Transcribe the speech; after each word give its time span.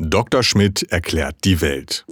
Dr. 0.00 0.44
Schmidt 0.44 0.92
erklärt 0.92 1.34
die 1.42 1.60
Welt. 1.60 2.06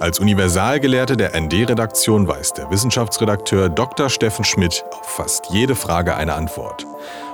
Als 0.00 0.20
Universalgelehrte 0.20 1.16
der 1.16 1.38
ND-Redaktion 1.40 2.28
weiß 2.28 2.52
der 2.52 2.70
Wissenschaftsredakteur 2.70 3.70
Dr. 3.70 4.10
Steffen 4.10 4.44
Schmidt 4.44 4.84
auf 4.90 5.06
fast 5.08 5.46
jede 5.50 5.74
Frage 5.74 6.14
eine 6.14 6.34
Antwort. 6.34 6.86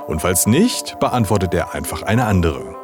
Und 0.06 0.20
falls 0.20 0.46
nicht, 0.46 1.00
beantwortet 1.00 1.52
er 1.52 1.74
einfach 1.74 2.02
eine 2.02 2.26
andere. 2.26 2.76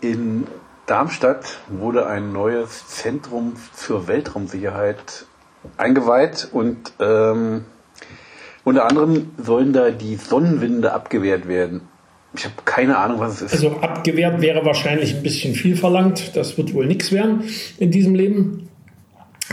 In 0.00 0.46
Darmstadt 0.86 1.58
wurde 1.68 2.06
ein 2.06 2.32
neues 2.32 2.86
Zentrum 2.86 3.56
für 3.56 4.06
Weltraumsicherheit 4.06 5.26
eingeweiht 5.76 6.48
und 6.52 6.92
ähm, 7.00 7.64
unter 8.62 8.84
anderem 8.84 9.32
sollen 9.38 9.72
da 9.72 9.90
die 9.90 10.14
Sonnenwinde 10.14 10.92
abgewehrt 10.92 11.48
werden. 11.48 11.88
Ich 12.36 12.44
habe 12.44 12.54
keine 12.64 12.96
Ahnung, 12.96 13.20
was 13.20 13.36
es 13.36 13.42
ist. 13.42 13.52
Also 13.54 13.76
abgewehrt 13.78 14.40
wäre 14.40 14.64
wahrscheinlich 14.64 15.14
ein 15.14 15.22
bisschen 15.22 15.54
viel 15.54 15.76
verlangt. 15.76 16.36
Das 16.36 16.58
wird 16.58 16.74
wohl 16.74 16.86
nichts 16.86 17.12
werden 17.12 17.44
in 17.78 17.90
diesem 17.90 18.14
Leben. 18.14 18.68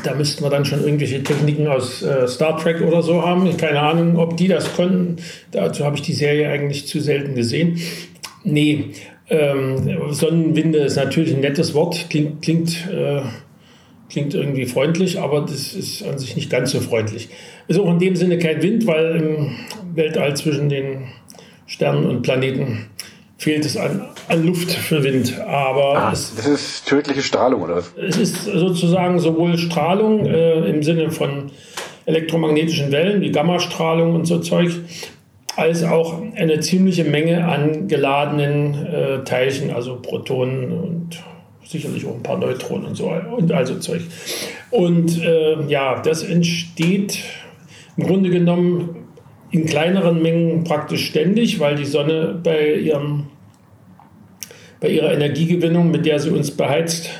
Da 0.03 0.15
müssten 0.15 0.43
wir 0.43 0.49
dann 0.49 0.65
schon 0.65 0.83
irgendwelche 0.83 1.23
Techniken 1.23 1.67
aus 1.67 2.01
äh, 2.01 2.27
Star 2.27 2.57
Trek 2.57 2.81
oder 2.81 3.01
so 3.03 3.23
haben. 3.23 3.55
Keine 3.57 3.79
Ahnung, 3.79 4.17
ob 4.17 4.37
die 4.37 4.47
das 4.47 4.75
konnten. 4.75 5.17
Dazu 5.51 5.85
habe 5.85 5.95
ich 5.95 6.01
die 6.01 6.13
Serie 6.13 6.49
eigentlich 6.49 6.87
zu 6.87 6.99
selten 6.99 7.35
gesehen. 7.35 7.79
Nee, 8.43 8.91
ähm, 9.29 10.13
Sonnenwinde 10.13 10.79
ist 10.79 10.95
natürlich 10.95 11.33
ein 11.33 11.39
nettes 11.39 11.73
Wort, 11.73 12.07
klingt, 12.09 12.41
klingt, 12.41 12.87
äh, 12.91 13.21
klingt 14.09 14.33
irgendwie 14.33 14.65
freundlich, 14.65 15.19
aber 15.19 15.41
das 15.41 15.73
ist 15.73 16.03
an 16.03 16.17
sich 16.19 16.35
nicht 16.35 16.49
ganz 16.49 16.71
so 16.71 16.81
freundlich. 16.81 17.29
Ist 17.67 17.79
auch 17.79 17.89
in 17.89 17.99
dem 17.99 18.15
Sinne 18.15 18.37
kein 18.37 18.61
Wind, 18.61 18.85
weil 18.85 19.15
im 19.15 19.55
Weltall 19.95 20.35
zwischen 20.35 20.69
den 20.69 21.03
Sternen 21.65 22.05
und 22.05 22.21
Planeten 22.21 22.89
fehlt 23.37 23.65
es 23.65 23.75
an, 23.75 24.07
an 24.29 24.45
Luft 24.45 24.71
für 24.71 25.03
Wind. 25.03 25.39
Aber 25.41 25.97
ah, 25.97 26.11
es, 26.13 26.33
das 26.35 26.47
ist 26.47 26.87
tödliche 26.87 27.21
Strahlung, 27.21 27.61
oder 27.61 27.75
was? 27.77 27.93
Es 27.97 28.17
ist 28.17 28.45
sozusagen 28.45 29.19
sowohl 29.19 29.57
Strahlung 29.57 30.25
äh, 30.25 30.69
im 30.69 30.81
Sinne 30.81 31.11
von 31.11 31.51
elektromagnetischen 32.05 32.91
Wellen 32.91 33.21
wie 33.21 33.31
Gammastrahlung 33.31 34.15
und 34.15 34.25
so 34.25 34.39
Zeug, 34.39 34.71
als 35.55 35.83
auch 35.83 36.21
eine 36.35 36.59
ziemliche 36.61 37.03
Menge 37.03 37.45
an 37.45 37.87
geladenen 37.87 38.85
äh, 38.85 39.23
Teilchen, 39.23 39.71
also 39.71 39.97
Protonen 40.01 40.71
und 40.71 41.23
sicherlich 41.65 42.05
auch 42.05 42.15
ein 42.15 42.23
paar 42.23 42.37
Neutronen 42.37 42.87
und 42.87 42.95
so 42.95 43.09
und 43.09 43.51
also 43.51 43.75
Zeug. 43.79 44.01
Und 44.71 45.21
äh, 45.21 45.63
ja, 45.67 46.01
das 46.01 46.23
entsteht 46.23 47.19
im 47.97 48.07
Grunde 48.07 48.29
genommen 48.29 49.02
in 49.53 49.65
kleineren 49.67 50.19
Mengen 50.21 50.63
praktisch 50.63 51.05
ständig, 51.05 51.59
weil 51.59 51.75
die 51.75 51.85
Sonne 51.85 52.39
bei, 52.41 52.73
ihrem, 52.73 53.27
bei 54.79 54.89
ihrer 54.89 55.13
Energiegewinnung, 55.13 55.91
mit 55.91 56.07
der 56.07 56.19
sie 56.19 56.31
uns 56.31 56.49
beheizt, 56.49 57.11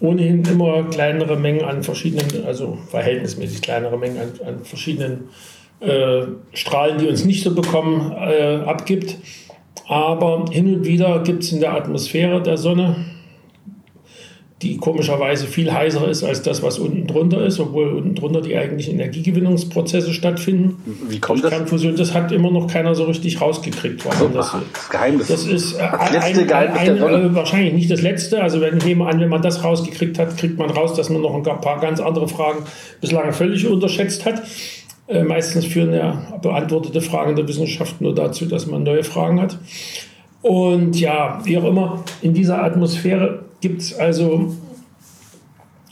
ohnehin 0.00 0.44
immer 0.44 0.82
kleinere 0.90 1.36
Mengen 1.36 1.64
an 1.64 1.84
verschiedenen, 1.84 2.44
also 2.44 2.78
verhältnismäßig 2.90 3.62
kleinere 3.62 3.96
Mengen 3.96 4.18
an, 4.18 4.32
an 4.44 4.64
verschiedenen 4.64 5.28
äh, 5.78 6.22
Strahlen, 6.52 6.98
die 6.98 7.06
uns 7.06 7.24
nicht 7.24 7.44
so 7.44 7.54
bekommen, 7.54 8.10
äh, 8.10 8.56
abgibt. 8.66 9.18
Aber 9.86 10.46
hin 10.50 10.74
und 10.74 10.84
wieder 10.84 11.22
gibt 11.22 11.44
es 11.44 11.52
in 11.52 11.60
der 11.60 11.74
Atmosphäre 11.74 12.42
der 12.42 12.56
Sonne 12.56 12.96
die 14.62 14.76
komischerweise 14.76 15.46
viel 15.46 15.72
heißer 15.72 16.08
ist 16.08 16.22
als 16.22 16.42
das, 16.42 16.62
was 16.62 16.78
unten 16.78 17.06
drunter 17.06 17.44
ist, 17.44 17.58
obwohl 17.58 17.88
unten 17.88 18.14
drunter 18.14 18.40
die 18.40 18.56
eigentlichen 18.56 18.94
Energiegewinnungsprozesse 18.94 20.12
stattfinden. 20.12 20.76
Wie 21.08 21.18
kommt 21.18 21.42
das? 21.42 21.50
Kernfusion, 21.50 21.96
das 21.96 22.14
hat 22.14 22.30
immer 22.30 22.50
noch 22.50 22.68
keiner 22.68 22.94
so 22.94 23.04
richtig 23.04 23.40
rausgekriegt. 23.40 24.04
Warum 24.04 24.32
so, 24.32 24.38
das, 24.38 24.56
das 24.72 24.88
Geheimnis. 24.88 25.26
Das 25.26 25.46
ist 25.46 25.74
äh, 25.74 25.78
das 25.78 26.12
letzte 26.12 26.40
ein, 26.40 26.46
Geheimnis 26.46 26.78
ein, 26.78 26.98
Sonne. 26.98 27.16
Äh, 27.16 27.34
wahrscheinlich 27.34 27.74
nicht 27.74 27.90
das 27.90 28.02
letzte. 28.02 28.42
Also 28.42 28.60
wenn 28.60 28.78
ich 28.78 28.84
nehme 28.84 29.06
an, 29.06 29.18
wenn 29.20 29.28
man 29.28 29.42
das 29.42 29.64
rausgekriegt 29.64 30.18
hat, 30.18 30.36
kriegt 30.36 30.58
man 30.58 30.70
raus, 30.70 30.94
dass 30.94 31.10
man 31.10 31.22
noch 31.22 31.34
ein 31.34 31.42
paar 31.42 31.80
ganz 31.80 31.98
andere 31.98 32.28
Fragen 32.28 32.64
bislang 33.00 33.32
völlig 33.32 33.66
unterschätzt 33.66 34.24
hat. 34.24 34.42
Äh, 35.08 35.24
meistens 35.24 35.66
führen 35.66 35.92
ja 35.92 36.38
beantwortete 36.40 37.00
Fragen 37.00 37.34
der 37.34 37.48
Wissenschaft 37.48 38.00
nur 38.00 38.14
dazu, 38.14 38.46
dass 38.46 38.66
man 38.66 38.84
neue 38.84 39.02
Fragen 39.02 39.40
hat. 39.40 39.58
Und 40.40 40.98
ja, 40.98 41.40
wie 41.44 41.58
auch 41.58 41.64
immer, 41.64 42.04
in 42.20 42.34
dieser 42.34 42.62
Atmosphäre 42.62 43.44
gibt 43.62 43.80
es 43.80 43.94
also 43.94 44.54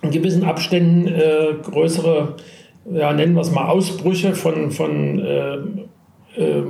in 0.03 0.11
gewissen 0.11 0.45
Abständen 0.45 1.07
äh, 1.07 1.55
größere, 1.63 2.37
ja, 2.93 3.13
nennen 3.15 3.35
wir 3.35 3.41
es 3.41 3.51
mal 3.51 3.69
Ausbrüche 3.69 4.35
von, 4.35 4.71
von 4.71 5.19
äh, 5.19 5.57
äh, 6.37 6.65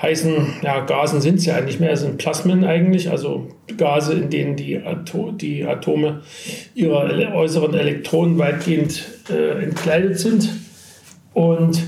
heißen 0.00 0.46
ja, 0.62 0.80
Gasen 0.80 1.20
sind 1.20 1.36
es 1.36 1.46
ja 1.46 1.60
nicht 1.60 1.80
mehr, 1.80 1.92
es 1.92 2.00
sind 2.00 2.18
Plasmen 2.18 2.64
eigentlich, 2.64 3.10
also 3.10 3.48
Gase, 3.76 4.14
in 4.14 4.30
denen 4.30 4.56
die, 4.56 4.78
Ato 4.78 5.32
die 5.32 5.64
Atome 5.64 6.22
ihrer 6.74 7.34
äußeren 7.34 7.74
Elektronen 7.74 8.38
weitgehend 8.38 9.04
äh, 9.30 9.62
entkleidet 9.64 10.18
sind. 10.18 10.50
Und 11.32 11.82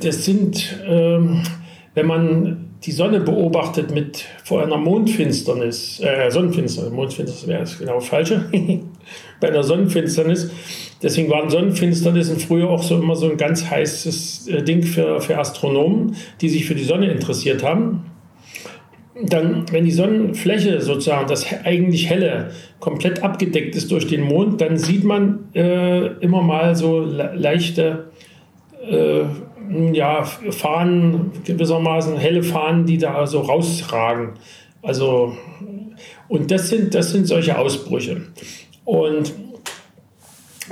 das 0.00 0.24
sind, 0.24 0.78
ähm, 0.86 1.42
wenn 1.94 2.06
man 2.06 2.73
die 2.84 2.92
Sonne 2.92 3.20
beobachtet 3.20 3.90
mit 3.90 4.24
vor 4.44 4.62
einer 4.62 4.76
Mondfinsternis, 4.76 6.00
äh, 6.00 6.30
Sonnenfinsternis, 6.30 6.92
Mondfinsternis 6.92 7.46
wäre 7.46 7.60
das 7.60 7.78
genau 7.78 8.00
falsche, 8.00 8.44
bei 9.40 9.48
einer 9.48 9.62
Sonnenfinsternis. 9.62 10.50
Deswegen 11.02 11.30
waren 11.30 11.48
Sonnenfinsternissen 11.48 12.38
früher 12.38 12.68
auch 12.68 12.82
so 12.82 13.00
immer 13.00 13.16
so 13.16 13.30
ein 13.30 13.38
ganz 13.38 13.70
heißes 13.70 14.48
äh, 14.48 14.62
Ding 14.62 14.82
für, 14.82 15.20
für 15.20 15.38
Astronomen, 15.38 16.16
die 16.40 16.48
sich 16.50 16.66
für 16.66 16.74
die 16.74 16.84
Sonne 16.84 17.10
interessiert 17.10 17.62
haben. 17.62 18.10
Dann, 19.22 19.64
wenn 19.70 19.84
die 19.84 19.92
Sonnenfläche 19.92 20.80
sozusagen, 20.80 21.28
das 21.28 21.46
eigentlich 21.64 22.10
helle, 22.10 22.50
komplett 22.80 23.22
abgedeckt 23.22 23.76
ist 23.76 23.90
durch 23.92 24.08
den 24.08 24.22
Mond, 24.22 24.60
dann 24.60 24.76
sieht 24.76 25.04
man 25.04 25.48
äh, 25.54 26.06
immer 26.18 26.42
mal 26.42 26.74
so 26.74 27.00
le 27.00 27.32
leichte 27.34 28.10
äh, 28.90 29.24
ja, 29.92 30.24
Fahnen, 30.24 31.32
gewissermaßen 31.44 32.16
helle 32.16 32.42
Fahnen, 32.42 32.86
die 32.86 32.98
da 32.98 33.26
so 33.26 33.40
rausragen. 33.40 34.30
Also, 34.82 35.36
und 36.28 36.50
das 36.50 36.68
sind, 36.68 36.94
das 36.94 37.10
sind 37.10 37.26
solche 37.26 37.58
Ausbrüche. 37.58 38.22
Und 38.84 39.32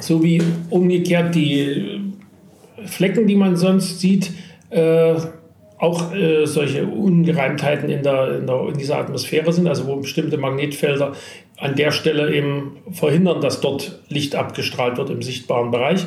so 0.01 0.23
wie 0.23 0.43
umgekehrt 0.71 1.35
die 1.35 2.01
Flecken, 2.85 3.27
die 3.27 3.37
man 3.37 3.57
sonst 3.57 4.01
sieht, 4.01 4.33
äh, 4.71 5.15
auch 5.79 6.15
äh, 6.15 6.47
solche 6.47 6.87
Ungereimtheiten 6.87 7.89
in, 7.89 8.03
der, 8.03 8.39
in, 8.39 8.47
der, 8.47 8.69
in 8.69 8.79
dieser 8.79 8.99
Atmosphäre 8.99 9.53
sind, 9.53 9.67
also 9.67 9.87
wo 9.87 9.97
bestimmte 9.97 10.39
Magnetfelder 10.39 11.13
an 11.59 11.75
der 11.75 11.91
Stelle 11.91 12.33
eben 12.35 12.77
verhindern, 12.93 13.41
dass 13.41 13.61
dort 13.61 14.01
Licht 14.09 14.37
abgestrahlt 14.37 14.97
wird 14.97 15.11
im 15.11 15.23
sichtbaren 15.23 15.71
Bereich. 15.71 16.07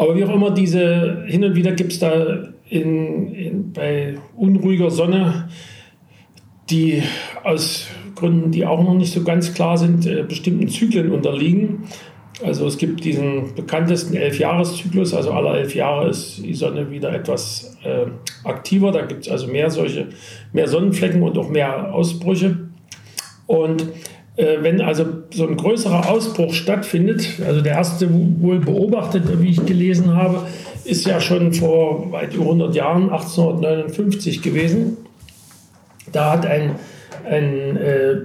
Aber 0.00 0.16
wie 0.16 0.24
auch 0.24 0.34
immer, 0.34 0.50
diese 0.50 1.24
hin 1.26 1.44
und 1.44 1.54
wieder 1.54 1.72
gibt 1.72 1.92
es 1.92 1.98
da 1.98 2.38
in, 2.70 3.34
in, 3.34 3.72
bei 3.74 4.14
unruhiger 4.34 4.90
Sonne, 4.90 5.50
die 6.70 7.02
aus 7.44 7.86
Gründen, 8.14 8.50
die 8.50 8.64
auch 8.64 8.82
noch 8.82 8.94
nicht 8.94 9.12
so 9.12 9.22
ganz 9.24 9.52
klar 9.52 9.76
sind, 9.76 10.06
äh, 10.06 10.22
bestimmten 10.22 10.68
Zyklen 10.68 11.12
unterliegen. 11.12 11.80
Also 12.42 12.66
es 12.66 12.78
gibt 12.78 13.04
diesen 13.04 13.54
bekanntesten 13.54 14.16
Elfjahreszyklus, 14.16 15.12
also 15.12 15.32
alle 15.32 15.58
elf 15.58 15.74
Jahre 15.74 16.08
ist 16.08 16.42
die 16.42 16.54
Sonne 16.54 16.90
wieder 16.90 17.12
etwas 17.12 17.76
äh, 17.84 18.06
aktiver. 18.44 18.92
Da 18.92 19.02
gibt 19.04 19.26
es 19.26 19.28
also 19.30 19.48
mehr 19.48 19.68
solche, 19.68 20.06
mehr 20.54 20.66
Sonnenflecken 20.66 21.22
und 21.22 21.36
auch 21.36 21.50
mehr 21.50 21.92
Ausbrüche. 21.92 22.56
Und 23.46 23.86
wenn 24.36 24.80
also 24.80 25.04
so 25.34 25.46
ein 25.46 25.56
größerer 25.56 26.08
Ausbruch 26.08 26.54
stattfindet, 26.54 27.40
also 27.46 27.60
der 27.60 27.74
erste 27.74 28.08
wohl 28.40 28.60
beobachtete, 28.60 29.42
wie 29.42 29.50
ich 29.50 29.66
gelesen 29.66 30.14
habe, 30.14 30.46
ist 30.84 31.06
ja 31.06 31.20
schon 31.20 31.52
vor 31.52 32.10
weit 32.12 32.34
über 32.34 32.44
100 32.44 32.74
Jahren, 32.74 33.10
1859 33.10 34.42
gewesen. 34.42 34.96
Da 36.12 36.32
hat 36.32 36.46
ein, 36.46 36.76
ein 37.24 37.76
äh, 37.76 38.16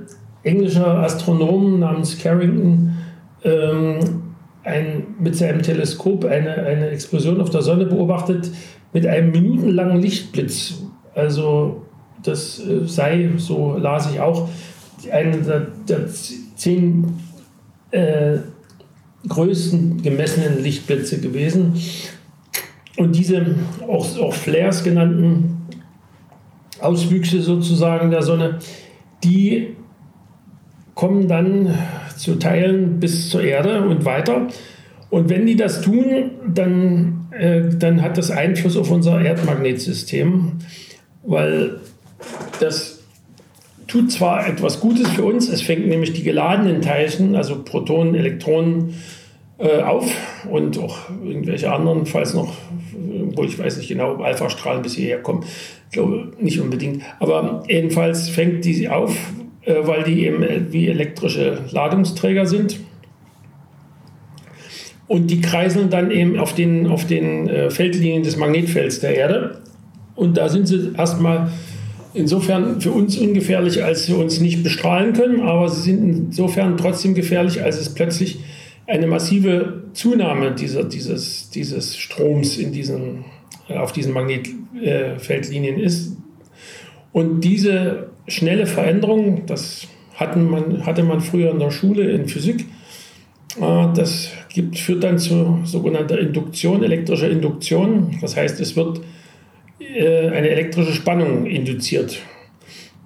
englischer 0.44 0.88
Astronom 1.00 1.80
namens 1.80 2.18
Carrington 2.18 2.98
ähm, 3.44 4.24
ein, 4.64 5.04
mit 5.20 5.36
seinem 5.36 5.62
Teleskop 5.62 6.26
eine, 6.26 6.54
eine 6.54 6.90
Explosion 6.90 7.42
auf 7.42 7.50
der 7.50 7.62
Sonne 7.62 7.86
beobachtet 7.86 8.52
mit 8.94 9.06
einem 9.06 9.32
minutenlangen 9.32 10.02
Lichtblitz. 10.02 10.82
Also 11.14 11.84
das 12.24 12.60
äh, 12.60 12.86
sei, 12.86 13.30
so 13.38 13.78
las 13.78 14.12
ich 14.12 14.20
auch, 14.20 14.50
eine 15.12 15.38
der, 15.38 15.68
der 15.88 16.08
zehn 16.56 17.06
äh, 17.92 18.38
größten 19.28 20.02
gemessenen 20.02 20.62
Lichtblitze 20.62 21.20
gewesen. 21.20 21.74
Und 22.98 23.16
diese 23.16 23.56
auch, 23.88 24.18
auch 24.20 24.34
Flares 24.34 24.84
genannten 24.84 25.68
Auswüchse 26.80 27.42
sozusagen 27.42 28.12
der 28.12 28.22
Sonne, 28.22 28.60
die 29.24 29.76
kommen 30.94 31.28
dann 31.28 31.74
zu 32.16 32.36
Teilen 32.36 33.00
bis 33.00 33.30
zur 33.30 33.44
Erde 33.44 33.82
und 33.82 34.06
weiter. 34.06 34.48
Und 35.10 35.30
wenn 35.30 35.46
die 35.46 35.56
das 35.56 35.82
tun, 35.82 36.32
dann, 36.48 37.28
äh, 37.32 37.70
dann 37.78 38.02
hat 38.02 38.18
das 38.18 38.32
Einfluss 38.32 38.78
auf 38.78 38.92
unser 38.92 39.22
Erdmagnetsystem, 39.22 40.54
weil 41.24 41.80
das 42.60 42.95
tut 43.88 44.12
zwar 44.12 44.48
etwas 44.48 44.80
Gutes 44.80 45.10
für 45.10 45.24
uns, 45.24 45.50
es 45.50 45.62
fängt 45.62 45.88
nämlich 45.88 46.14
die 46.14 46.24
geladenen 46.24 46.82
Teilchen, 46.82 47.36
also 47.36 47.64
Protonen, 47.64 48.16
Elektronen, 48.16 48.96
äh, 49.58 49.82
auf 49.82 50.12
und 50.50 50.78
auch 50.80 50.98
irgendwelche 51.24 51.72
anderen, 51.72 52.06
falls 52.06 52.34
noch, 52.34 52.54
wo 53.36 53.44
ich 53.44 53.58
weiß 53.58 53.78
nicht 53.78 53.88
genau, 53.88 54.14
ob 54.14 54.22
Alpha-Strahlen 54.22 54.82
bis 54.82 54.96
hierher 54.96 55.22
kommen, 55.22 55.46
ich 55.88 55.94
glaube 55.94 56.34
nicht 56.40 56.60
unbedingt. 56.60 57.04
Aber 57.20 57.64
jedenfalls 57.68 58.28
fängt 58.28 58.66
die 58.66 58.90
auf, 58.90 59.16
äh, 59.62 59.76
weil 59.84 60.04
die 60.04 60.26
eben 60.26 60.74
wie 60.74 60.90
elektrische 60.90 61.64
Ladungsträger 61.72 62.46
sind. 62.46 62.80
Und 65.08 65.28
die 65.28 65.40
kreiseln 65.40 65.90
dann 65.90 66.12
eben 66.12 66.38
auf 66.38 66.54
den, 66.54 66.88
auf 66.88 67.06
den 67.06 67.48
äh, 67.48 67.70
Feldlinien 67.70 68.24
des 68.24 68.38
Magnetfelds 68.38 69.00
der 69.00 69.16
Erde. 69.16 69.62
Und 70.16 70.36
da 70.36 70.50
sind 70.50 70.68
sie 70.68 70.94
erstmal 70.98 71.52
insofern 72.16 72.82
für 72.82 72.92
uns 72.92 73.18
ungefährlich, 73.18 73.84
als 73.84 74.06
sie 74.06 74.14
uns 74.14 74.40
nicht 74.40 74.64
bestrahlen 74.64 75.14
können, 75.14 75.42
aber 75.42 75.70
sie 75.70 75.92
sind 75.92 76.04
insofern 76.04 76.78
trotzdem 76.78 77.14
gefährlich, 77.14 77.62
als 77.62 77.80
es 77.80 77.94
plötzlich 77.94 78.40
eine 78.88 79.08
massive 79.08 79.84
Zunahme 79.94 80.52
dieser, 80.52 80.84
dieses, 80.84 81.50
dieses 81.50 81.98
Stroms 81.98 82.58
in 82.58 82.72
diesen, 82.72 83.26
äh, 83.68 83.78
auf 83.78 83.92
diesen 83.92 84.14
Magnetfeldlinien 84.14 85.80
ist. 85.80 86.16
Und 87.12 87.42
diese 87.42 88.10
schnelle 88.28 88.66
Veränderung, 88.68 89.46
das 89.46 89.88
hatten 90.16 90.50
man, 90.50 90.86
hatte 90.86 91.04
man 91.04 91.22
früher 91.22 91.52
in 91.52 91.60
der 91.60 91.72
Schule 91.72 92.12
in 92.12 92.28
Physik, 92.28 92.66
äh, 93.60 93.88
das 93.96 94.30
gibt, 94.54 94.78
führt 94.78 95.04
dann 95.04 95.18
zu 95.18 95.60
sogenannter 95.64 96.20
Induktion, 96.20 96.84
elektrischer 96.84 97.30
Induktion. 97.30 98.18
Das 98.22 98.36
heißt, 98.36 98.60
es 98.60 98.76
wird 98.76 99.00
äh, 99.00 99.02
eine 99.80 100.50
elektrische 100.50 100.94
Spannung 100.94 101.46
induziert. 101.46 102.20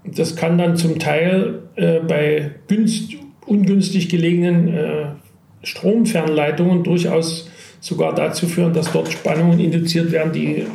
Das 0.06 0.36
kann 0.36 0.58
dann 0.58 0.78
zum 0.78 1.00
Teil 1.00 1.64
bei 2.08 2.52
günst, 2.68 3.14
ungünstig 3.46 4.10
gelegenen 4.10 5.18
Stromfernleitungen 5.64 6.84
durchaus 6.84 7.50
sogar 7.80 8.14
dazu 8.14 8.48
führen, 8.48 8.74
dass 8.74 8.92
dort 8.92 9.12
Spannungen 9.12 9.60
induziert 9.60 10.12
werden, 10.12 10.34
die 10.34 10.66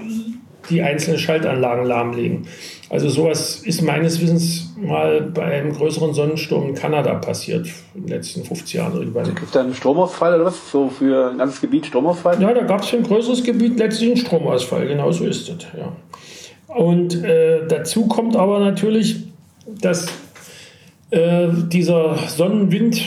die 0.70 0.82
einzelnen 0.82 1.18
Schaltanlagen 1.18 1.84
lahmlegen. 1.84 2.46
Also 2.90 3.08
sowas 3.08 3.60
ist 3.64 3.82
meines 3.82 4.20
Wissens 4.20 4.74
mal 4.76 5.22
bei 5.22 5.44
einem 5.44 5.72
größeren 5.72 6.14
Sonnensturm 6.14 6.68
in 6.68 6.74
Kanada 6.74 7.14
passiert, 7.14 7.66
in 7.94 8.02
den 8.02 8.08
letzten 8.08 8.44
50 8.44 8.74
Jahren 8.74 8.94
irgendwann. 8.94 9.24
Gibt 9.26 9.42
es 9.42 9.50
da 9.50 9.60
einen 9.60 9.74
Stromausfall 9.74 10.34
oder 10.34 10.44
was? 10.44 10.70
So 10.70 10.88
für 10.88 11.30
ein 11.30 11.38
ganzes 11.38 11.60
Gebiet 11.60 11.86
Stromausfall? 11.86 12.40
Ja, 12.40 12.52
da 12.52 12.62
gab 12.62 12.82
es 12.82 12.88
für 12.88 12.96
ein 12.96 13.02
größeres 13.02 13.42
Gebiet 13.42 13.78
letztlich 13.78 14.10
einen 14.10 14.18
Stromausfall, 14.18 14.86
genau 14.86 15.10
so 15.10 15.26
ist 15.26 15.48
es. 15.48 15.66
Ja. 15.76 15.92
Und 16.74 17.22
äh, 17.24 17.66
dazu 17.66 18.06
kommt 18.06 18.36
aber 18.36 18.60
natürlich, 18.60 19.24
dass 19.66 20.06
äh, 21.10 21.48
dieser 21.68 22.16
Sonnenwind, 22.28 23.02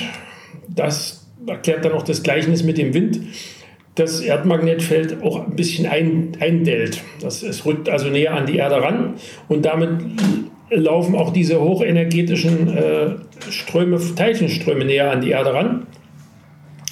das 0.67 1.25
erklärt 1.45 1.85
dann 1.85 1.93
auch 1.93 2.03
das 2.03 2.23
Gleichnis 2.23 2.63
mit 2.63 2.77
dem 2.77 2.93
Wind, 2.93 3.19
das 3.97 4.21
Erdmagnetfeld 4.21 5.23
auch 5.23 5.45
ein 5.45 5.55
bisschen 5.55 5.87
ein, 5.87 6.31
eindellt. 6.39 7.01
Das, 7.21 7.43
es 7.43 7.65
rückt 7.65 7.89
also 7.89 8.09
näher 8.09 8.35
an 8.35 8.45
die 8.45 8.57
Erde 8.57 8.81
ran 8.81 9.15
und 9.47 9.65
damit 9.65 9.89
laufen 10.69 11.15
auch 11.15 11.31
diese 11.31 11.59
hochenergetischen 11.59 12.77
äh, 12.77 13.15
Ströme, 13.49 13.99
Teilchenströme 14.15 14.85
näher 14.85 15.11
an 15.11 15.21
die 15.21 15.31
Erde 15.31 15.53
ran. 15.53 15.87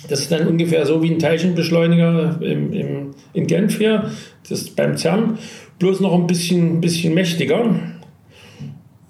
Das 0.10 0.22
ist 0.22 0.32
dann 0.32 0.48
ungefähr 0.48 0.86
so 0.86 1.02
wie 1.02 1.12
ein 1.12 1.20
Teilchenbeschleuniger 1.20 2.40
im, 2.42 2.74
im, 2.74 3.12
in 3.34 3.48
Genf 3.48 3.78
hier, 3.78 4.12
das 4.48 4.60
ist 4.60 4.76
beim 4.76 4.98
CERN, 4.98 5.38
bloß 5.80 6.00
noch 6.00 6.14
ein 6.14 6.28
bisschen, 6.28 6.80
bisschen 6.80 7.14
mächtiger. 7.14 7.80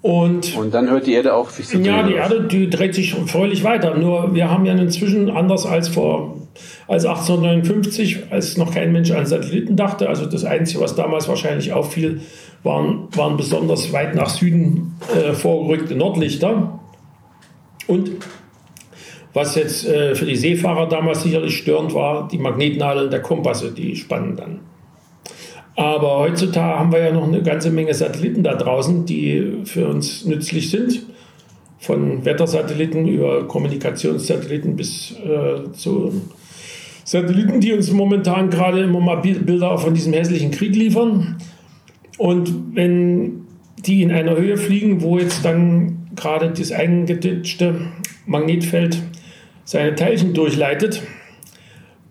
Und, 0.02 0.56
und 0.56 0.72
dann 0.72 0.88
hört 0.88 1.06
die 1.06 1.14
Erde 1.14 1.34
auf 1.34 1.50
sich 1.50 1.66
zu 1.66 1.78
drehen. 1.78 1.86
Ja, 1.86 2.02
die 2.02 2.14
Erde 2.14 2.46
die 2.48 2.70
dreht 2.70 2.94
sich 2.94 3.14
fröhlich 3.14 3.64
weiter. 3.64 3.96
Nur 3.96 4.34
wir 4.34 4.50
haben 4.50 4.64
ja 4.64 4.72
inzwischen, 4.74 5.30
anders 5.30 5.66
als 5.66 5.88
vor 5.88 6.45
als 6.88 7.04
1859, 7.04 8.24
als 8.30 8.56
noch 8.56 8.72
kein 8.72 8.92
Mensch 8.92 9.10
an 9.10 9.26
Satelliten 9.26 9.76
dachte, 9.76 10.08
also 10.08 10.26
das 10.26 10.44
Einzige, 10.44 10.80
was 10.80 10.94
damals 10.94 11.28
wahrscheinlich 11.28 11.72
auffiel, 11.72 12.20
waren, 12.62 13.08
waren 13.12 13.36
besonders 13.36 13.92
weit 13.92 14.14
nach 14.14 14.28
Süden 14.28 14.96
äh, 15.14 15.32
vorgerückte 15.32 15.94
Nordlichter. 15.94 16.78
Und 17.86 18.10
was 19.32 19.54
jetzt 19.54 19.86
äh, 19.86 20.14
für 20.14 20.24
die 20.24 20.36
Seefahrer 20.36 20.88
damals 20.88 21.22
sicherlich 21.22 21.58
störend 21.58 21.94
war, 21.94 22.28
die 22.28 22.38
Magnetnadeln 22.38 23.10
der 23.10 23.20
Kompasse, 23.20 23.72
die 23.72 23.94
spannen 23.94 24.36
dann. 24.36 24.60
Aber 25.76 26.20
heutzutage 26.20 26.78
haben 26.78 26.90
wir 26.90 27.00
ja 27.00 27.12
noch 27.12 27.28
eine 27.28 27.42
ganze 27.42 27.70
Menge 27.70 27.92
Satelliten 27.92 28.42
da 28.42 28.54
draußen, 28.54 29.04
die 29.04 29.58
für 29.64 29.88
uns 29.88 30.24
nützlich 30.24 30.70
sind. 30.70 31.02
Von 31.78 32.24
Wettersatelliten 32.24 33.06
über 33.06 33.46
Kommunikationssatelliten 33.46 34.74
bis 34.74 35.12
äh, 35.12 35.70
zu 35.72 36.22
Satelliten, 37.06 37.60
die 37.60 37.72
uns 37.72 37.90
momentan 37.92 38.50
gerade 38.50 38.82
immer 38.82 38.98
mal 39.00 39.16
Bilder 39.18 39.78
von 39.78 39.94
diesem 39.94 40.12
hässlichen 40.12 40.50
Krieg 40.50 40.74
liefern. 40.74 41.38
Und 42.18 42.74
wenn 42.74 43.46
die 43.78 44.02
in 44.02 44.10
einer 44.10 44.36
Höhe 44.36 44.56
fliegen, 44.56 45.02
wo 45.02 45.16
jetzt 45.16 45.44
dann 45.44 46.08
gerade 46.16 46.50
das 46.50 46.72
eingeditschte 46.72 47.80
Magnetfeld 48.26 49.00
seine 49.64 49.94
Teilchen 49.94 50.34
durchleitet, 50.34 51.02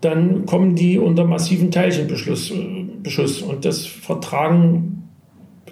dann 0.00 0.46
kommen 0.46 0.76
die 0.76 0.98
unter 0.98 1.24
massiven 1.24 1.70
Teilchenbeschuss. 1.70 2.54
Beschuss. 3.02 3.42
Und 3.42 3.66
das 3.66 3.84
vertragen 3.84 5.10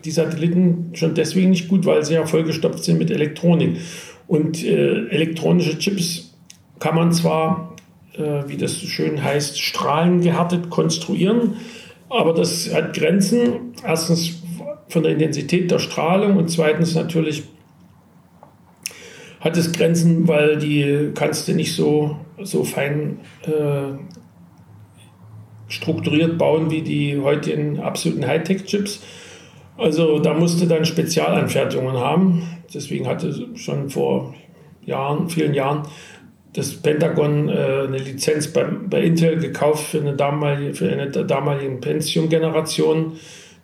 die 0.05 0.11
Satelliten 0.11 0.91
schon 0.93 1.15
deswegen 1.15 1.51
nicht 1.51 1.69
gut, 1.69 1.87
weil 1.87 2.05
sie 2.05 2.15
ja 2.15 2.27
vollgestopft 2.27 2.85
sind 2.85 2.99
mit 2.99 3.11
Elektronik. 3.11 3.79
Und 4.27 4.63
äh, 4.63 5.07
elektronische 5.09 5.79
Chips 5.79 6.35
kann 6.79 6.95
man 6.95 7.13
zwar, 7.13 7.74
äh, 8.17 8.49
wie 8.49 8.57
das 8.57 8.77
schön 8.77 9.23
heißt, 9.23 9.61
strahlengehärtet 9.61 10.71
konstruieren, 10.71 11.57
aber 12.09 12.33
das 12.33 12.73
hat 12.73 12.95
Grenzen. 12.95 13.75
Erstens 13.85 14.43
von 14.89 15.03
der 15.03 15.13
Intensität 15.13 15.71
der 15.71 15.79
Strahlung 15.79 16.37
und 16.37 16.51
zweitens 16.51 16.95
natürlich 16.95 17.45
hat 19.41 19.57
es 19.57 19.73
Grenzen, 19.73 20.27
weil 20.27 20.57
die 20.57 21.11
kannst 21.15 21.49
du 21.49 21.53
nicht 21.53 21.75
so, 21.75 22.17
so 22.43 22.65
fein 22.65 23.21
äh, 23.43 23.99
strukturiert 25.69 26.39
bauen 26.39 26.71
wie 26.71 26.83
die 26.83 27.21
heutigen 27.21 27.81
absoluten 27.81 28.27
Hightech-Chips. 28.27 29.03
Also 29.77 30.19
da 30.19 30.33
musste 30.33 30.67
dann 30.67 30.85
Spezialanfertigungen 30.85 31.97
haben. 31.97 32.43
Deswegen 32.73 33.07
hatte 33.07 33.49
schon 33.57 33.91
vor 33.91 34.35
Jahren, 34.85 35.29
vielen 35.29 35.55
Jahren 35.55 35.83
das 36.55 36.75
Pentagon 36.75 37.49
äh, 37.49 37.85
eine 37.87 37.99
Lizenz 37.99 38.49
bei, 38.49 38.65
bei 38.65 39.03
Intel 39.03 39.39
gekauft 39.39 39.89
für 39.89 40.01
eine 40.01 40.15
damalige, 40.15 40.75
für 40.75 40.91
eine 40.91 41.11
damalige 41.11 41.77
Pentium-Generation, 41.77 43.13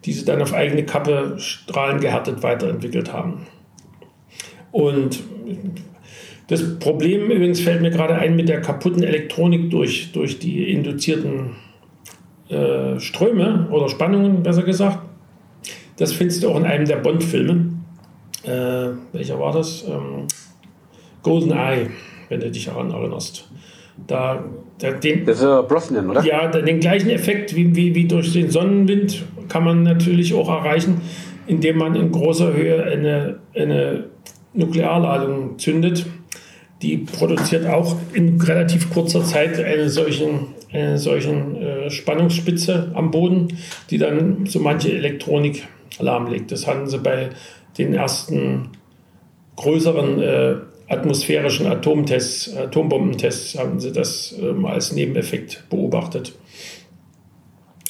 die 0.04 0.12
sie 0.12 0.24
dann 0.24 0.42
auf 0.42 0.52
eigene 0.52 0.84
Kappe 0.84 1.34
strahlengehärtet 1.38 2.42
weiterentwickit 2.42 3.12
haben. 3.12 3.46
Und 4.72 5.20
das 6.48 6.78
Problem 6.80 7.30
übrigens 7.30 7.60
fällt 7.60 7.80
mir 7.80 7.90
gerade 7.90 8.16
ein 8.16 8.34
mit 8.34 8.48
der 8.48 8.60
kaputten 8.60 9.04
Elektronik 9.04 9.70
durch, 9.70 10.10
durch 10.12 10.40
die 10.40 10.72
induzierten 10.72 11.50
äh, 12.48 12.98
Ströme 12.98 13.68
oder 13.70 13.88
Spannungen, 13.88 14.42
besser 14.42 14.64
gesagt. 14.64 14.98
Das 15.96 16.12
findest 16.12 16.42
du 16.42 16.50
auch 16.50 16.56
in 16.56 16.64
einem 16.64 16.86
der 16.86 16.96
Bond-Filme. 16.96 17.72
Äh, 18.42 18.88
welcher 19.12 19.38
war 19.38 19.52
das? 19.52 19.84
Ähm, 19.86 20.26
Golden 21.22 21.52
Eye, 21.52 21.90
wenn 22.30 22.40
du 22.40 22.50
dich 22.50 22.64
daran 22.64 22.90
erinnerst. 22.90 23.46
Da, 24.06 24.42
da 24.78 24.92
den, 24.92 25.26
das 25.26 25.38
ist 25.38 25.42
ja 25.42 25.60
Brosnan, 25.60 26.08
oder? 26.08 26.24
Ja, 26.24 26.48
den 26.48 26.80
gleichen 26.80 27.10
Effekt 27.10 27.54
wie, 27.54 27.76
wie, 27.76 27.94
wie 27.94 28.08
durch 28.08 28.32
den 28.32 28.50
Sonnenwind 28.50 29.24
kann 29.48 29.64
man 29.64 29.82
natürlich 29.82 30.32
auch 30.32 30.48
erreichen, 30.48 31.02
indem 31.46 31.76
man 31.76 31.94
in 31.94 32.10
großer 32.10 32.54
Höhe 32.54 32.82
eine, 32.82 33.40
eine 33.54 34.04
Nuklearladung 34.54 35.58
zündet. 35.58 36.06
Die 36.80 36.96
produziert 36.96 37.66
auch 37.66 37.96
in 38.14 38.40
relativ 38.40 38.90
kurzer 38.90 39.22
Zeit 39.22 39.62
einen 39.62 39.90
solchen 39.90 40.54
äh, 40.72 40.96
solchen 40.96 41.56
äh, 41.56 41.90
Spannungsspitze 41.90 42.92
am 42.94 43.10
Boden, 43.10 43.48
die 43.90 43.98
dann 43.98 44.46
so 44.46 44.60
manche 44.60 44.92
Elektronik 44.92 45.66
lahmlegt. 45.98 46.52
Das 46.52 46.66
hatten 46.66 46.86
sie 46.86 46.98
bei 46.98 47.30
den 47.76 47.92
ersten 47.92 48.68
größeren 49.56 50.22
äh, 50.22 50.54
atmosphärischen 50.90 51.66
Atomtests, 51.66 52.54
Atombombentests, 52.56 53.58
haben 53.58 53.80
sie 53.80 53.92
das 53.92 54.34
ähm, 54.40 54.66
als 54.66 54.92
Nebeneffekt 54.92 55.64
beobachtet. 55.70 56.32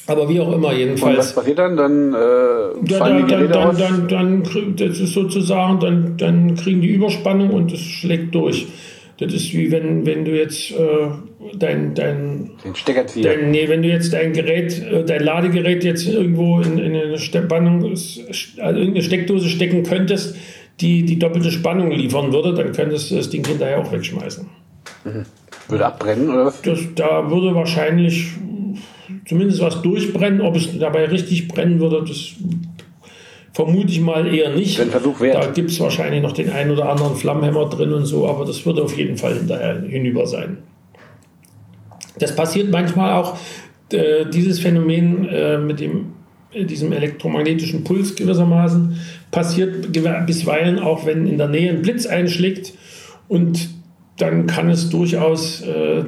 Aber 0.07 0.29
wie 0.29 0.39
auch 0.39 0.53
immer, 0.53 0.73
jedenfalls. 0.73 1.13
Und 1.13 1.19
was 1.19 1.35
passiert 1.35 1.59
dann? 1.59 1.77
Dann 1.77 2.13
äh, 2.13 2.93
fallen 2.93 3.27
dann, 3.27 3.41
die 3.41 3.47
dann, 3.47 3.77
dann, 3.77 4.07
dann, 4.07 4.43
dann, 4.43 4.75
das 4.75 4.99
ist 4.99 5.13
sozusagen, 5.13 5.79
dann, 5.79 6.17
dann 6.17 6.55
kriegen 6.55 6.81
die 6.81 6.89
Überspannung 6.89 7.51
und 7.51 7.71
es 7.71 7.81
schlägt 7.81 8.35
durch. 8.35 8.67
Das 9.19 9.33
ist 9.33 9.53
wie 9.53 9.71
wenn, 9.71 10.05
wenn 10.05 10.25
du 10.25 10.31
jetzt 10.31 10.71
äh, 10.71 10.75
dein, 11.55 11.93
dein, 11.93 12.51
dein, 13.21 13.51
nee, 13.51 13.69
wenn 13.69 13.83
du 13.83 13.89
jetzt 13.89 14.13
dein 14.13 14.33
Gerät, 14.33 14.81
äh, 14.81 15.03
dein 15.05 15.23
Ladegerät 15.23 15.83
jetzt 15.83 16.07
irgendwo 16.07 16.59
in, 16.59 16.79
in 16.79 16.95
eine 16.95 17.17
Spannung, 17.19 17.83
also 17.83 18.49
irgendeine 18.57 19.03
Steckdose 19.03 19.47
stecken 19.47 19.83
könntest, 19.83 20.35
die 20.79 21.03
die 21.03 21.19
doppelte 21.19 21.51
Spannung 21.51 21.91
liefern 21.91 22.31
würde, 22.31 22.53
dann 22.53 22.71
könntest 22.71 23.11
du 23.11 23.15
das 23.15 23.29
Ding 23.29 23.45
hinterher 23.45 23.79
auch 23.79 23.91
wegschmeißen. 23.91 24.47
Mhm. 25.03 25.25
Würde 25.67 25.85
abbrennen 25.85 26.29
oder 26.29 26.45
was? 26.45 26.61
Das, 26.61 26.79
da 26.95 27.29
würde 27.29 27.53
wahrscheinlich 27.55 28.31
zumindest 29.27 29.61
was 29.61 29.81
durchbrennen. 29.81 30.41
Ob 30.41 30.55
es 30.55 30.77
dabei 30.77 31.05
richtig 31.05 31.47
brennen 31.47 31.79
würde, 31.79 32.03
das 32.07 32.33
vermute 33.53 33.91
ich 33.91 34.01
mal 34.01 34.33
eher 34.33 34.55
nicht. 34.55 34.79
Ein 34.79 34.89
Versuch 34.89 35.19
wert. 35.19 35.35
Da 35.35 35.51
gibt 35.51 35.71
es 35.71 35.79
wahrscheinlich 35.79 36.21
noch 36.21 36.31
den 36.31 36.49
einen 36.49 36.71
oder 36.71 36.89
anderen 36.89 37.15
Flammenhemmer 37.15 37.69
drin 37.69 37.93
und 37.93 38.05
so, 38.05 38.27
aber 38.27 38.45
das 38.45 38.65
würde 38.65 38.83
auf 38.83 38.97
jeden 38.97 39.17
Fall 39.17 39.35
hinterher 39.35 39.81
hinüber 39.81 40.25
sein. 40.25 40.57
Das 42.17 42.35
passiert 42.35 42.69
manchmal 42.69 43.13
auch, 43.13 43.37
äh, 43.91 44.25
dieses 44.25 44.59
Phänomen 44.59 45.27
äh, 45.27 45.57
mit 45.57 45.79
dem 45.79 46.13
diesem 46.53 46.91
elektromagnetischen 46.91 47.83
Puls 47.83 48.15
gewissermaßen, 48.15 48.97
passiert 49.31 49.91
bisweilen 50.25 50.79
auch, 50.79 51.05
wenn 51.05 51.25
in 51.25 51.37
der 51.37 51.47
Nähe 51.47 51.71
ein 51.71 51.81
Blitz 51.81 52.05
einschlägt 52.05 52.73
und 53.27 53.69
dann 54.17 54.45
kann 54.45 54.69
es 54.69 54.89
durchaus 54.89 55.61
äh, 55.61 56.03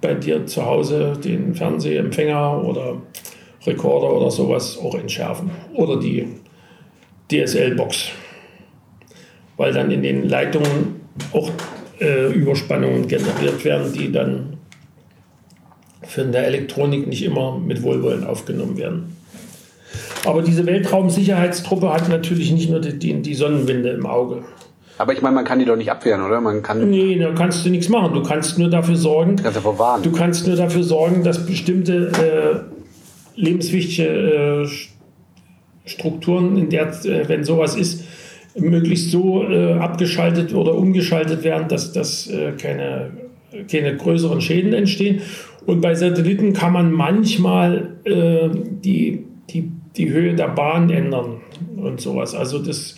bei 0.00 0.14
dir 0.14 0.46
zu 0.46 0.64
Hause 0.66 1.14
den 1.22 1.54
Fernsehempfänger 1.54 2.62
oder 2.64 3.02
Rekorder 3.66 4.12
oder 4.12 4.30
sowas 4.30 4.78
auch 4.78 4.94
entschärfen 4.94 5.50
oder 5.74 5.98
die 5.98 6.28
DSL-Box, 7.32 8.10
weil 9.56 9.72
dann 9.72 9.90
in 9.90 10.02
den 10.02 10.28
Leitungen 10.28 11.00
auch 11.32 11.50
äh, 12.00 12.32
Überspannungen 12.32 13.08
generiert 13.08 13.64
werden, 13.64 13.92
die 13.92 14.12
dann 14.12 14.58
von 16.02 16.30
der 16.30 16.46
Elektronik 16.46 17.06
nicht 17.06 17.24
immer 17.24 17.58
mit 17.58 17.82
Wohlwollen 17.82 18.24
aufgenommen 18.24 18.76
werden. 18.76 19.15
Aber 20.24 20.42
diese 20.42 20.66
Weltraumsicherheitstruppe 20.66 21.92
hat 21.92 22.08
natürlich 22.08 22.52
nicht 22.52 22.70
nur 22.70 22.80
die, 22.80 22.98
die, 22.98 23.22
die 23.22 23.34
Sonnenwinde 23.34 23.90
im 23.90 24.06
Auge. 24.06 24.42
Aber 24.98 25.12
ich 25.12 25.20
meine, 25.20 25.34
man 25.34 25.44
kann 25.44 25.58
die 25.58 25.64
doch 25.64 25.76
nicht 25.76 25.90
abwehren, 25.90 26.22
oder? 26.22 26.40
Man 26.40 26.62
kann 26.62 26.88
nee, 26.88 27.18
da 27.18 27.32
kannst 27.32 27.66
du 27.66 27.70
nichts 27.70 27.88
machen. 27.88 28.14
Du 28.14 28.22
kannst 28.22 28.58
nur 28.58 28.70
dafür 28.70 28.96
sorgen. 28.96 29.36
Kannst 29.36 29.56
davor 29.56 29.78
warnen. 29.78 30.02
Du 30.02 30.10
kannst 30.10 30.46
nur 30.46 30.56
dafür 30.56 30.82
sorgen, 30.82 31.22
dass 31.22 31.44
bestimmte 31.44 32.66
äh, 33.36 33.40
lebenswichtige 33.40 34.64
äh, 34.64 34.68
Strukturen, 35.84 36.56
in 36.56 36.70
der, 36.70 36.88
äh, 37.04 37.28
wenn 37.28 37.44
sowas 37.44 37.76
ist, 37.76 38.04
möglichst 38.58 39.10
so 39.10 39.42
äh, 39.42 39.74
abgeschaltet 39.74 40.54
oder 40.54 40.74
umgeschaltet 40.74 41.44
werden, 41.44 41.68
dass, 41.68 41.92
dass 41.92 42.28
äh, 42.28 42.52
keine, 42.52 43.10
keine 43.70 43.96
größeren 43.96 44.40
Schäden 44.40 44.72
entstehen. 44.72 45.20
Und 45.66 45.82
bei 45.82 45.94
Satelliten 45.94 46.54
kann 46.54 46.72
man 46.72 46.90
manchmal 46.90 47.96
äh, 48.04 48.48
die, 48.50 49.24
die 49.50 49.72
die 49.96 50.10
Höhe 50.10 50.34
der 50.34 50.48
Bahn 50.48 50.90
ändern 50.90 51.40
und 51.76 52.00
sowas. 52.00 52.34
Also 52.34 52.58
das, 52.58 52.96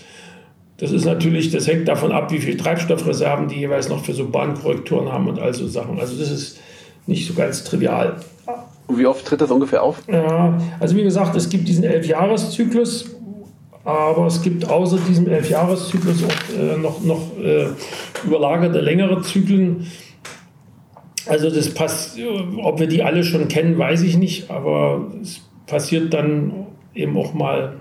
das 0.79 0.93
ist 0.93 1.05
natürlich, 1.05 1.51
das 1.51 1.67
hängt 1.67 1.89
davon 1.89 2.13
ab, 2.13 2.33
wie 2.33 2.39
viel 2.39 2.57
Treibstoffreserven 2.57 3.49
die 3.49 3.57
jeweils 3.57 3.89
noch 3.89 4.05
für 4.05 4.13
so 4.13 4.29
Bahnkorrekturen 4.29 5.13
haben 5.13 5.29
und 5.29 5.39
all 5.39 5.55
so 5.55 5.67
Sachen. 5.67 5.99
Also 5.99 6.19
das 6.19 6.31
ist 6.31 6.61
nicht 7.07 7.27
so 7.27 7.35
ganz 7.35 7.65
trivial. 7.65 8.17
Wie 8.89 9.07
oft 9.07 9.27
tritt 9.27 9.41
das 9.41 9.51
ungefähr 9.51 9.83
auf? 9.83 10.03
Ja, 10.09 10.59
also 10.81 10.97
wie 10.97 11.03
gesagt, 11.03 11.37
es 11.37 11.49
gibt 11.49 11.69
diesen 11.69 11.85
Elfjahreszyklus, 11.85 13.17
aber 13.85 14.27
es 14.27 14.43
gibt 14.43 14.69
außer 14.69 14.99
diesem 15.09 15.29
Elfjahreszyklus 15.29 16.25
auch 16.25 16.59
äh, 16.59 16.77
noch, 16.77 17.03
noch 17.03 17.39
äh, 17.39 17.67
überlagerte 18.25 18.81
längere 18.81 19.21
Zyklen. 19.23 19.87
Also 21.27 21.51
das 21.51 21.75
passt, 21.75 22.19
ob 22.63 22.81
wir 22.81 22.87
die 22.87 23.03
alle 23.03 23.23
schon 23.23 23.49
kennen, 23.49 23.77
weiß 23.77 24.03
ich 24.03 24.17
nicht, 24.17 24.51
aber 24.51 25.09
es 25.21 25.43
passiert 25.67 26.15
dann 26.15 26.68
eben 26.99 27.17
auch 27.17 27.35
mal 27.35 27.81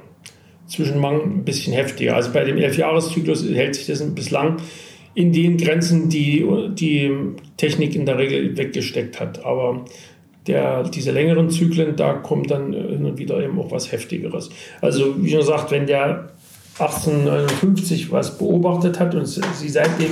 zwischenlang 0.67 1.21
ein 1.21 1.45
bisschen 1.45 1.73
heftiger. 1.73 2.15
Also 2.15 2.31
bei 2.31 2.43
dem 2.43 2.57
Elfjahreszyklus 2.57 3.45
hält 3.49 3.75
sich 3.75 3.87
das 3.87 4.03
bislang 4.13 4.57
in 5.13 5.31
den 5.31 5.57
Grenzen, 5.57 6.09
die 6.09 6.45
die 6.73 7.11
Technik 7.55 7.95
in 7.95 8.05
der 8.05 8.17
Regel 8.17 8.57
weggesteckt 8.57 9.19
hat. 9.19 9.43
Aber 9.43 9.85
der, 10.45 10.83
diese 10.83 11.11
längeren 11.11 11.49
Zyklen, 11.49 11.95
da 11.95 12.13
kommt 12.13 12.51
dann 12.51 12.73
hin 12.73 13.05
und 13.05 13.17
wieder 13.17 13.41
eben 13.43 13.59
auch 13.59 13.71
was 13.71 13.91
Heftigeres. 13.91 14.49
Also 14.81 15.21
wie 15.21 15.29
schon 15.29 15.39
gesagt, 15.39 15.71
wenn 15.71 15.87
der 15.87 16.31
1859 16.79 18.11
was 18.11 18.37
beobachtet 18.37 18.99
hat 18.99 19.15
und 19.15 19.25
sie 19.25 19.69
seitdem 19.69 20.11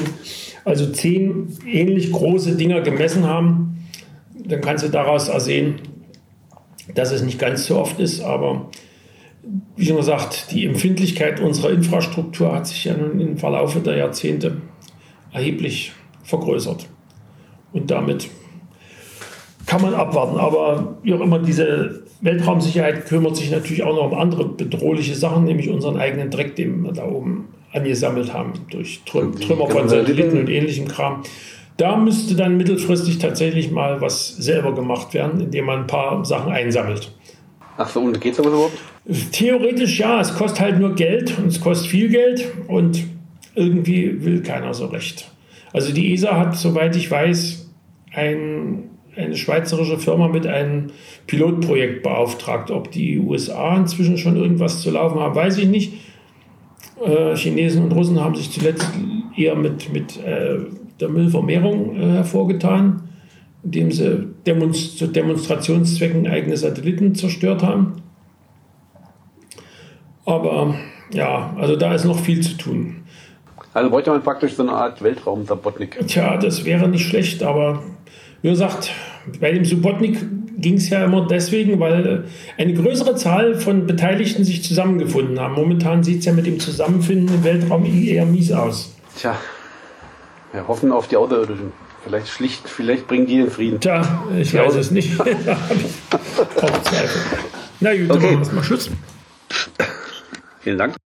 also 0.63 0.87
zehn 0.87 1.49
ähnlich 1.71 2.11
große 2.11 2.55
Dinger 2.55 2.81
gemessen 2.81 3.25
haben, 3.25 3.87
dann 4.33 4.61
kannst 4.61 4.83
du 4.83 4.89
daraus 4.89 5.27
ersehen, 5.27 5.75
dass 6.93 7.11
es 7.11 7.21
nicht 7.21 7.39
ganz 7.39 7.65
so 7.65 7.77
oft 7.77 7.99
ist, 7.99 8.21
aber 8.21 8.69
wie 9.75 9.85
schon 9.85 9.97
gesagt, 9.97 10.51
die 10.51 10.65
Empfindlichkeit 10.65 11.39
unserer 11.39 11.71
Infrastruktur 11.71 12.53
hat 12.53 12.67
sich 12.67 12.85
ja 12.85 12.95
nun 12.95 13.19
im 13.19 13.37
Verlauf 13.37 13.77
der 13.81 13.97
Jahrzehnte 13.97 14.57
erheblich 15.31 15.91
vergrößert. 16.23 16.87
Und 17.73 17.91
damit 17.91 18.29
kann 19.65 19.81
man 19.81 19.93
abwarten. 19.93 20.37
Aber 20.37 20.97
wie 21.03 21.13
auch 21.13 21.21
immer, 21.21 21.39
diese 21.39 22.03
Weltraumsicherheit 22.21 23.05
kümmert 23.05 23.35
sich 23.35 23.51
natürlich 23.51 23.83
auch 23.83 23.95
noch 23.95 24.11
um 24.11 24.17
andere 24.17 24.45
bedrohliche 24.45 25.15
Sachen, 25.15 25.43
nämlich 25.43 25.69
unseren 25.69 25.97
eigenen 25.97 26.29
Dreck, 26.29 26.55
den 26.55 26.83
wir 26.83 26.93
da 26.93 27.05
oben 27.05 27.49
angesammelt 27.73 28.33
haben, 28.33 28.53
durch 28.69 29.01
Trümmer 29.05 29.69
von 29.69 29.89
Satelliten 29.89 30.39
und 30.39 30.49
ähnlichem 30.49 30.87
Kram. 30.87 31.23
Da 31.77 31.97
müsste 31.97 32.35
dann 32.35 32.55
mittelfristig 32.55 33.19
tatsächlich 33.19 33.69
mal 33.69 33.99
was 33.99 34.29
selber 34.37 34.73
gemacht 34.73 35.13
werden, 35.13 35.41
indem 35.41 35.65
man 35.65 35.81
ein 35.81 35.87
paar 35.87 36.23
Sachen 36.23 36.53
einsammelt. 36.53 37.11
Ach 37.77 37.89
so, 37.89 37.99
und 37.99 38.21
geht 38.21 38.35
sowas 38.35 38.53
überhaupt? 38.53 38.77
Theoretisch 39.31 39.99
ja, 39.99 40.19
es 40.19 40.33
kostet 40.33 40.61
halt 40.61 40.79
nur 40.79 40.95
Geld 40.95 41.37
und 41.37 41.47
es 41.47 41.61
kostet 41.61 41.87
viel 41.87 42.09
Geld 42.09 42.45
und 42.67 43.03
irgendwie 43.53 44.23
will 44.23 44.41
keiner 44.41 44.73
so 44.73 44.87
recht. 44.87 45.31
Also 45.73 45.93
die 45.93 46.13
ESA 46.13 46.37
hat, 46.37 46.55
soweit 46.55 46.95
ich 46.95 47.11
weiß, 47.11 47.69
ein, 48.13 48.89
eine 49.15 49.35
schweizerische 49.35 49.99
Firma 49.99 50.27
mit 50.27 50.47
einem 50.47 50.87
Pilotprojekt 51.27 52.01
beauftragt. 52.01 52.71
Ob 52.71 52.91
die 52.91 53.19
USA 53.19 53.75
inzwischen 53.77 54.17
schon 54.17 54.37
irgendwas 54.37 54.81
zu 54.81 54.89
laufen 54.91 55.19
haben, 55.19 55.35
weiß 55.35 55.57
ich 55.59 55.67
nicht. 55.67 55.93
Äh, 57.05 57.35
Chinesen 57.35 57.83
und 57.83 57.91
Russen 57.91 58.19
haben 58.21 58.35
sich 58.35 58.51
zuletzt 58.51 58.89
eher 59.37 59.55
mit, 59.55 59.91
mit 59.91 60.17
äh, 60.23 60.57
der 60.99 61.09
Müllvermehrung 61.09 61.95
äh, 61.95 62.05
hervorgetan, 62.13 63.03
indem 63.63 63.91
sie 63.91 64.27
Demonst 64.45 64.97
zu 64.97 65.07
Demonstrationszwecken 65.07 66.27
eigene 66.27 66.55
Satelliten 66.55 67.15
zerstört 67.15 67.63
haben. 67.63 68.01
Aber 70.25 70.75
ja, 71.11 71.53
also 71.57 71.75
da 71.75 71.93
ist 71.93 72.05
noch 72.05 72.19
viel 72.19 72.41
zu 72.41 72.57
tun. 72.57 73.03
Also 73.73 73.89
bräuchte 73.89 74.09
man 74.09 74.23
praktisch 74.23 74.53
so 74.53 74.63
eine 74.63 74.71
Art 74.71 75.01
Weltraum-Sabotnik. 75.03 76.07
Tja, 76.07 76.37
das 76.37 76.65
wäre 76.65 76.87
nicht 76.87 77.07
schlecht, 77.07 77.43
aber 77.43 77.83
wie 78.41 78.49
gesagt, 78.49 78.91
bei 79.39 79.51
dem 79.51 79.65
Subotnik 79.65 80.17
ging 80.57 80.75
es 80.75 80.89
ja 80.89 81.03
immer 81.03 81.27
deswegen, 81.27 81.79
weil 81.79 82.25
eine 82.57 82.73
größere 82.73 83.15
Zahl 83.15 83.55
von 83.55 83.85
Beteiligten 83.85 84.43
sich 84.43 84.63
zusammengefunden 84.63 85.39
haben. 85.39 85.55
Momentan 85.55 86.03
sieht 86.03 86.19
es 86.19 86.25
ja 86.25 86.33
mit 86.33 86.45
dem 86.45 86.59
Zusammenfinden 86.59 87.35
im 87.35 87.43
Weltraum 87.43 87.85
eher 87.85 88.25
mies 88.25 88.51
aus. 88.51 88.95
Tja, 89.17 89.35
wir 90.53 90.67
hoffen 90.67 90.91
auf 90.91 91.07
die 91.07 91.17
Außerirdischen. 91.17 91.73
Vielleicht 92.03 92.27
schlicht, 92.27 92.69
vielleicht 92.69 93.07
bringen 93.07 93.25
die 93.25 93.37
den 93.37 93.49
Frieden. 93.49 93.79
Tja, 93.79 94.23
ich 94.37 94.51
die 94.51 94.57
weiß 94.57 94.75
es 94.75 94.91
nicht. 94.91 95.19
auch 95.19 95.25
Zweifel. 96.83 97.21
Na 97.79 97.95
gut, 97.95 98.11
okay. 98.11 98.19
dann 98.21 98.39
machen 98.39 98.47
wir 98.47 98.53
mal 98.53 98.63
Schluss. 98.63 98.91
Vielen 100.65 100.79
Dank. 100.79 101.04